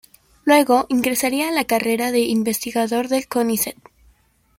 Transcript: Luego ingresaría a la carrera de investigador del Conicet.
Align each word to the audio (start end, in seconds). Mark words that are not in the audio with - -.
Luego 0.45 0.87
ingresaría 0.89 1.49
a 1.49 1.51
la 1.51 1.65
carrera 1.65 2.11
de 2.11 2.21
investigador 2.21 3.07
del 3.07 3.27
Conicet. 3.27 3.77